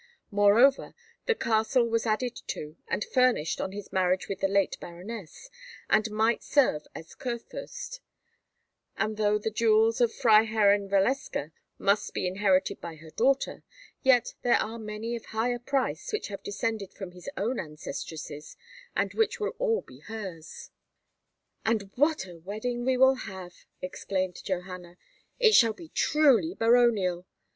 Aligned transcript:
Moreover, 0.31 0.95
the 1.27 1.35
Castle 1.35 1.87
was 1.87 2.07
added 2.07 2.35
to 2.47 2.75
and 2.87 3.03
furnished 3.05 3.61
on 3.61 3.71
his 3.71 3.91
marriage 3.93 4.27
with 4.27 4.39
the 4.39 4.47
late 4.47 4.75
baroness, 4.79 5.47
and 5.91 6.09
might 6.09 6.41
serve 6.41 6.87
a 6.95 7.03
Kurfürst; 7.03 7.99
and 8.97 9.17
though 9.17 9.37
the 9.37 9.51
jewels 9.51 10.01
of 10.01 10.11
Freiherrinn 10.11 10.89
Valeska 10.89 11.51
must 11.77 12.15
be 12.15 12.25
inherited 12.25 12.81
by 12.81 12.95
her 12.95 13.11
daughter, 13.11 13.61
yet 14.01 14.33
there 14.41 14.55
are 14.57 14.79
many 14.79 15.15
of 15.15 15.25
higher 15.25 15.59
price 15.59 16.11
which 16.11 16.29
have 16.29 16.41
descended 16.41 16.91
from 16.91 17.11
his 17.11 17.29
own 17.37 17.59
ancestresses, 17.59 18.57
and 18.95 19.13
which 19.13 19.39
will 19.39 19.53
all 19.59 19.83
be 19.83 19.99
hers." 19.99 20.71
"And 21.63 21.91
what 21.93 22.25
a 22.25 22.37
wedding 22.39 22.85
we 22.85 22.97
will 22.97 23.13
have!" 23.29 23.53
exclaimed 23.83 24.43
Johanna; 24.43 24.97
"it 25.39 25.53
shall 25.53 25.73
be 25.73 25.89
truly 25.89 26.55
baronial. 26.55 27.27